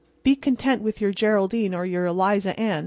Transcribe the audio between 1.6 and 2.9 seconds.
or your Eliza Ann.